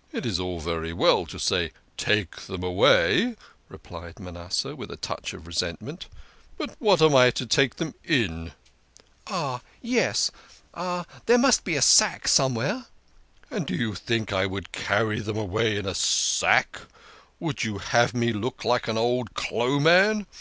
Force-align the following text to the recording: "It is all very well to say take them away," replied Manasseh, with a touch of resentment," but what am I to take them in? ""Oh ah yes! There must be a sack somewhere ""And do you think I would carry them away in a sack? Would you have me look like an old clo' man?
"It 0.12 0.24
is 0.24 0.38
all 0.38 0.60
very 0.60 0.92
well 0.92 1.26
to 1.26 1.40
say 1.40 1.72
take 1.96 2.42
them 2.42 2.62
away," 2.62 3.34
replied 3.68 4.20
Manasseh, 4.20 4.76
with 4.76 4.92
a 4.92 4.96
touch 4.96 5.32
of 5.34 5.44
resentment," 5.44 6.06
but 6.56 6.76
what 6.78 7.02
am 7.02 7.16
I 7.16 7.32
to 7.32 7.44
take 7.46 7.74
them 7.74 7.92
in? 8.04 8.52
""Oh 9.26 9.56
ah 9.56 9.60
yes! 9.80 10.30
There 10.76 11.02
must 11.36 11.64
be 11.64 11.74
a 11.74 11.82
sack 11.82 12.28
somewhere 12.28 12.86
""And 13.50 13.66
do 13.66 13.74
you 13.74 13.96
think 13.96 14.32
I 14.32 14.46
would 14.46 14.70
carry 14.70 15.18
them 15.18 15.36
away 15.36 15.76
in 15.76 15.84
a 15.86 15.96
sack? 15.96 16.82
Would 17.40 17.64
you 17.64 17.78
have 17.78 18.14
me 18.14 18.32
look 18.32 18.64
like 18.64 18.86
an 18.86 18.96
old 18.96 19.34
clo' 19.34 19.80
man? 19.80 20.28